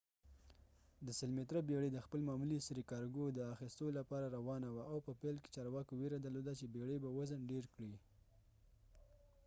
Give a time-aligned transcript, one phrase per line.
[1.05, 4.97] د ۱۰۰ متره بيړي د خپل معمولي سرې کارګو د اخیستو لپاره روانه وه، او
[5.05, 7.93] په پیل کې چارواکو ویره درلوده چې بيړي به وزن ډیر کړي